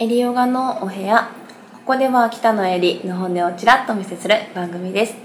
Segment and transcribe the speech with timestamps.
[0.00, 1.28] エリヨガのお部屋。
[1.72, 5.16] ここでは北野エリの本音をちらっとお見せする番組です。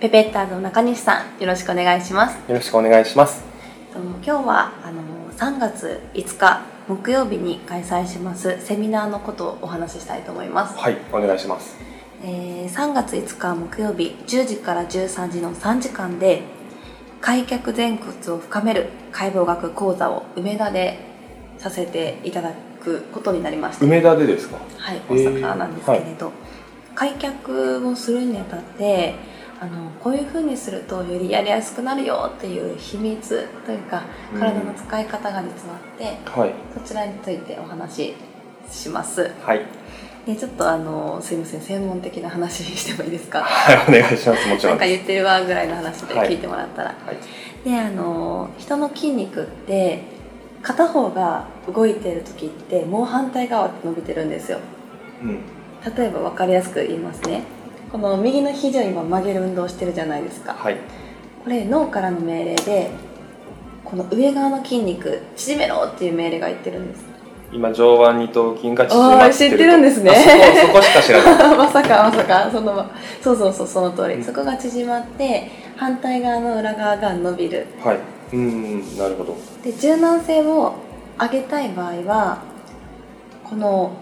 [0.00, 2.36] ペペッターズの中西さんよろしくお願いします。
[2.48, 3.44] よろしくお願いします。
[3.92, 5.00] と今日はあの
[5.30, 11.76] 3月5日木曜日に開催しますセミナーのことをお話ししたいと思います、はいお願いします。
[12.24, 16.42] えー3月5日木曜日10時から13時の3時間で
[17.20, 20.98] 開脚前屈を深める解剖学講座を梅田で
[21.58, 22.50] させていただ
[22.86, 24.58] くことになりました梅田でですか？
[24.78, 26.30] はい、大阪なんですけれど、
[26.94, 29.14] 開脚をするにあたって
[29.60, 34.40] あのこういうふうにするとよりやりやすくなるよっていう秘密というかうん。
[34.40, 36.04] 体の使い方が実はあって、
[36.40, 36.52] はい。
[36.74, 38.14] そちらについてお話し
[38.70, 39.32] します。
[39.42, 39.62] はい。
[40.26, 43.42] でちょっとあのすいません専門的な話してもいいですか？
[43.42, 44.48] はいお願いします。
[44.48, 46.30] もちろんなんか言ってるわぐらいの話ではい。
[46.30, 47.16] 聞いてもらったら、はい。
[47.68, 50.02] であの人の筋肉って
[50.62, 54.58] 片方が動いてる時ってもう反対側って伸びてるんですよ。
[55.22, 55.38] うん。
[55.96, 57.42] 例えば分かりやすく言いますね。
[57.92, 60.54] この右の肘を今曲げる運動をしてるじゃないですか。
[60.54, 60.76] はい。
[61.44, 62.90] これ脳からの命令で
[63.84, 67.04] この上側の筋肉縮めろっていう命令が言ってるんです。
[67.52, 70.10] 今上腕二頭筋が縮まってる知ってるんですね。
[70.10, 71.54] あそこそこしか知らない。
[71.56, 72.86] まさかまさかその
[73.22, 74.24] そうそうそうその通り、うん。
[74.24, 77.66] そこが縮まって反対側の裏側が伸びる。
[77.84, 79.36] はいうんなるほど。
[79.62, 80.74] で柔軟性を
[81.18, 82.42] 上げたい場合は
[83.44, 83.92] この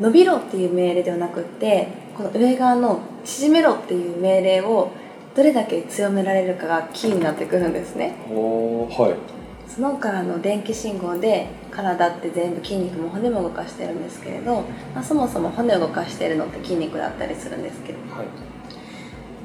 [0.00, 4.90] 伸びろっていう命令ではなくってこの上側の縮めろっていう命令を
[5.34, 8.16] どれだけ強められるかがキーになってくるんですね。
[8.28, 9.70] はい。
[9.70, 14.62] そのからの電気信号で体って全部筋肉も骨も動かしてるんですけれど、
[14.94, 17.98] まあ、そもそも骨を動かしてるのって筋肉だったりするんですけど。
[18.10, 18.26] はい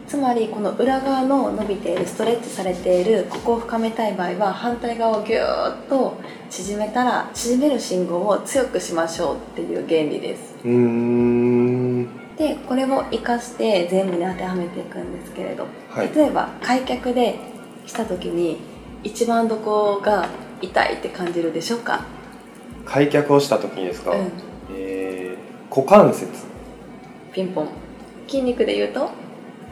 [0.08, 6.18] つまりこの裏側の伸びているストレッチされているここを深めたい場合は反対側をギューッと
[6.50, 10.56] 縮めたら縮める信号を強くしましょうっていう原理です。
[12.38, 16.12] でこれを活かして全部に当てはめていくんですけれど、はい。
[16.14, 17.40] 例えば開脚で
[17.86, 18.58] した時に
[19.04, 20.30] 一番どこが
[20.62, 22.06] 痛いって感じるでしょうか？
[22.86, 24.32] 開脚をした時にですか、うん。
[24.76, 26.28] えー、股関節。
[27.34, 27.70] ピンポン。
[28.28, 29.10] 筋肉で言うと？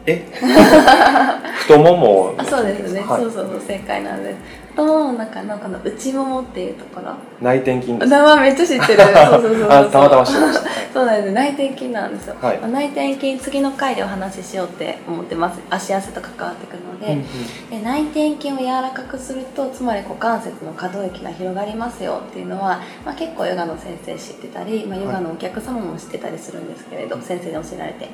[0.06, 0.24] え？
[1.62, 3.20] 太ももあそうですね、はい。
[3.22, 4.36] そうそうそう正解なんです
[4.72, 7.14] 太ももの中のこの内ももっていうところ。
[7.40, 8.10] 内転筋です。
[8.10, 9.02] 名前めっちゃ知ってる。
[9.04, 9.70] そうそうそうそう。
[9.70, 10.68] あたまたま知ってました。
[10.68, 12.58] はいそうなんです内転筋なんですよ、はい。
[12.58, 15.58] まあ内転筋次の回でお話ししようって思ってます。
[15.70, 17.70] 足汗と関わってくるので,、うんうん。
[17.70, 28.10] で内転筋を柔らかくするとつまり股関節の可動域が広がりますよっていうのは、まあ、結構ヨガの先生知ってたり、まあ、ヨガのお客様も知ってたりするんですけれど、先生に教えられて。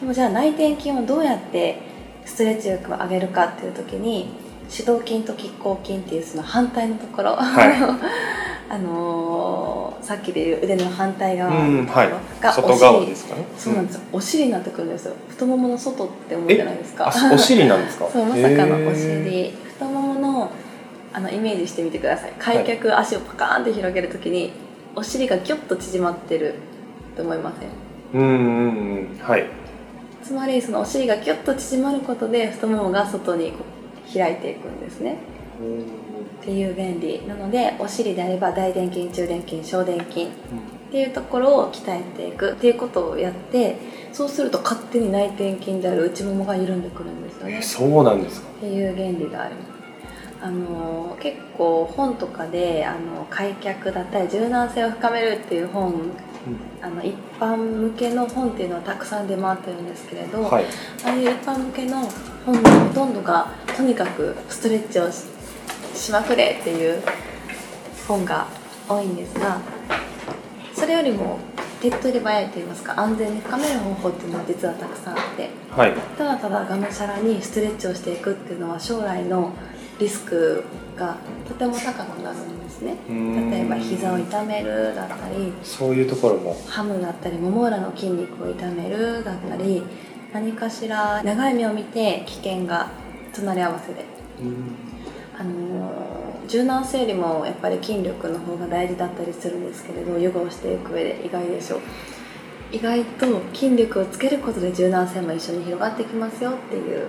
[0.00, 1.82] でもじゃあ内転筋をどうやって
[2.24, 4.30] ストレッチ力を上げるかっていう時に
[4.70, 7.72] 指導筋と拮抗筋っていうその反対のところ、はい。
[8.70, 12.08] あのーさっきでいう腕の反対側うんはい。
[12.08, 12.16] の
[12.52, 13.44] ところがお外側尻ですかね。
[13.56, 15.14] そうなんですよ、お尻になってくるんですよ。
[15.28, 17.06] 太ももの外って思うじゃないですか？
[17.08, 18.08] あお尻なんですか？
[18.12, 19.52] そうまさかのお尻。
[19.74, 20.50] 太ももの
[21.12, 22.32] あのイメージしてみてください。
[22.38, 24.52] 開脚、足をパカーンって広げるときに
[24.96, 26.54] お尻がギュッと縮まってる
[27.16, 27.52] と思いま
[28.12, 28.20] せん？
[28.20, 29.18] うんうんうん。
[29.22, 29.44] はい。
[30.24, 33.81] つまりそのお尻がギュッと縮まることで太ももが外にこう
[34.12, 35.16] 開いていくんですね。
[36.40, 40.28] っていう原理なのでお尻であれば大臀筋中臀筋小臀筋っ
[40.90, 42.52] ていうところを鍛えていく。
[42.52, 43.76] っていうことをやって
[44.12, 47.58] そうすると勝手に内転筋である内ももが緩んでくるんですよね。
[47.58, 48.48] えそうなんですか？
[48.48, 49.72] っていう原理があります。
[50.42, 56.10] あの結構本とかであの開脚だったり柔軟性を深めるっていう本
[56.80, 60.64] あの一般向けの本っていうのはたくさん出回ってるんですけれど、はい。
[61.04, 62.08] ああいう一般向けの
[62.44, 65.24] 本のほとんどがとにかくストレッチをし
[65.94, 67.02] しまくれっていう
[68.08, 68.46] 本が
[68.88, 69.60] 多いんですが
[70.74, 71.38] それよりも
[71.80, 75.92] 手っ取り早いと言いますか安全に深める方法っていうのは実はたくさんあってはい。
[76.16, 79.52] ただただがむしゃらにストレッチをしていくっていうのは将来の
[79.98, 80.64] リスク
[80.96, 81.16] が
[81.46, 82.96] とても高くなるんですね。
[83.08, 86.56] 例えば膝を痛めるだったりそういうところも。
[86.66, 89.82] ハムだったりもも裏の筋肉を痛めるだったり
[90.32, 92.90] 何かしら長い目を見て危険が
[93.34, 94.04] 隣り合わせで、
[95.38, 101.80] あのー柔軟性よりもやっぱり筋力の方が大事だったりするんですけれどヨガをしていく上で意外でしょう。
[102.72, 107.06] 意外と筋力をつけることで柔軟性も一緒に広がってきますよっていう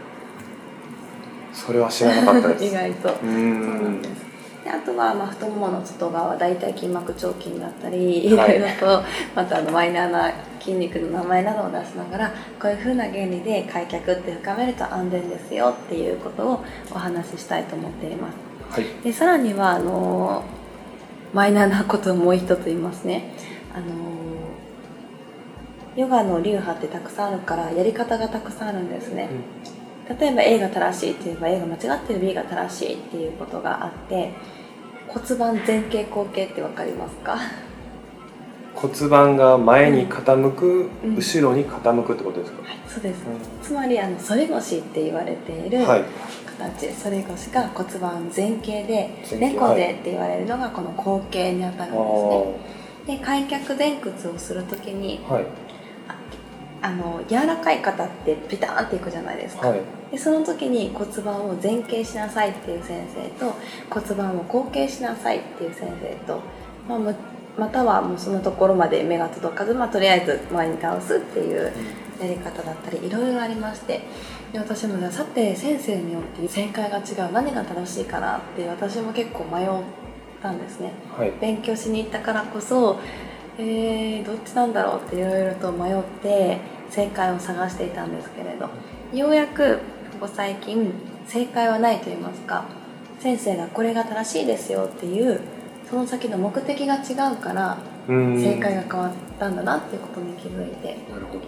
[1.54, 2.66] それは知らなかったです。
[2.66, 3.10] 意外と。
[3.10, 4.34] そうなんんです。
[4.64, 8.58] であとはまあ太ももの外側大腿筋膜腸筋だったりいろはい。
[8.58, 9.04] いろと
[9.36, 18.80] またあのマイナーな筋肉の名前などを出しながらこういう風な原理で開脚って深めると安全ですよっていうことをお話ししたいと思っています。
[18.80, 18.86] はい。
[19.04, 20.44] でさらにはあの
[21.34, 23.34] マイナーなことをもう一つ言いますね。
[23.76, 23.86] あの
[25.96, 29.30] ヨガの流派ってたくさんあるからやり方がたくさんあるんですね、
[30.20, 34.34] 例えば A が正しいって言えば A が間違ってる B が正しいっていうことがあって
[35.08, 37.38] 骨盤前傾後傾って分かりますか？
[38.76, 41.16] 骨盤が前に傾く、うん。
[41.16, 43.22] 後ろに傾くってことですか、はいそうです。
[43.22, 46.04] うつまりあの反り腰って言われているんはい。
[46.58, 49.10] 形、反り腰が骨盤前傾で
[49.40, 52.04] 猫背って言われるのがこの後傾にあたるんあで
[53.06, 53.18] すね。
[53.18, 55.20] で開脚前屈をするときに
[56.84, 59.82] あの柔らかい方ってピターンっていくじゃないですか、はい。
[60.12, 63.56] でその時に骨盤を前傾しなさいっていう先生と
[63.90, 66.42] 骨盤を後傾しなさいっていう先生と、
[66.88, 67.16] まあむ
[67.58, 71.72] またはもうそのところまで目が届かず、まあ、とりあえず前に倒すっていう
[72.20, 74.02] やり方だったりいろいろありまして。
[74.52, 77.32] で私もさて先生によって正解が違う。
[77.32, 79.70] 何が正しいかなって私も結構迷っ
[80.42, 80.92] たんですね。
[81.18, 81.32] はい。
[81.40, 83.00] 勉強しに行ったからこそ
[83.58, 86.60] えー、どっちなんだろうっていろいろと迷って
[86.94, 88.69] 正解を探していたんですけれど
[89.18, 89.80] ようやく
[90.19, 90.94] ここ最近
[91.25, 92.66] 正解はないと言いますか
[93.19, 95.42] 先生がこれが正しいですよっていう
[95.90, 98.42] その先の目的が違うからうん。
[98.42, 100.98] 正解が変わったんだなっていうことに気づいて。
[101.10, 101.42] なるほど。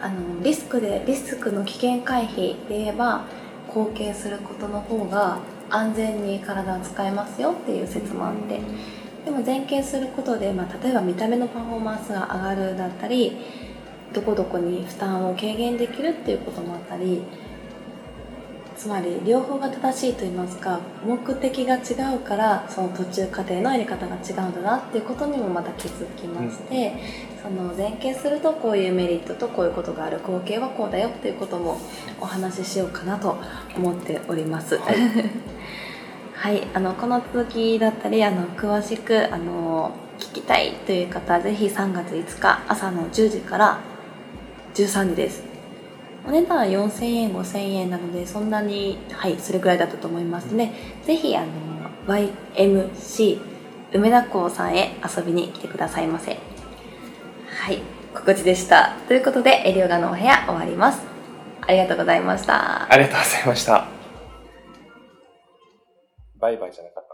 [0.00, 3.24] あのリスクでリスクの危険回避で言えば
[3.68, 5.38] 後傾することの方が
[5.68, 8.60] 安全に体を使えますよっていう説もあって。
[9.24, 13.36] でも前傾することで、まあ、例えば見た目のパフォーマンスが上がるだったり
[14.12, 17.22] どこどこに負担を軽減できるっていうこともあったり
[18.80, 26.94] つまり両方が正しいと言いますか目的が違うからその途中過程のやり方が違うんだなっていうことにもまた気づきまして、
[27.42, 31.78] その前傾するとこういうメリットとこういうことがある後傾はこうだよっていうことも
[32.22, 33.36] お話ししようかなと
[33.76, 34.78] 思っております。
[34.78, 34.96] はい
[36.32, 43.78] はい、あのこの続きだったりあの詳しくあの聞きたいという方はぜひ3月5日朝の10時から
[44.74, 45.42] 13時です。
[46.26, 50.70] お値段は4000円5000円なのでそんなにはいそれぐらいだったと思いますので、
[51.04, 51.48] ぜひあの
[52.06, 53.40] YMC
[53.92, 56.38] 梅田港さんへ遊びに来てくださいませ。
[57.48, 57.78] はい
[58.14, 58.96] 告知でした。
[59.08, 61.00] ということでエリオガのお部屋終わります。
[61.62, 62.92] ありがとうございました。
[62.92, 63.86] ありがとうございました。
[66.38, 67.09] バイバイじゃなかった。